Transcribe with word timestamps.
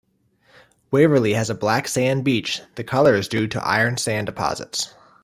Waverley 0.89 1.33
has 1.33 1.51
a 1.51 1.53
black 1.53 1.87
sand 1.87 2.23
beach, 2.25 2.63
the 2.73 2.83
colour 2.83 3.13
is 3.13 3.27
due 3.27 3.45
to 3.47 3.63
iron 3.63 3.97
sand 3.97 4.25
deposits. 4.25 4.95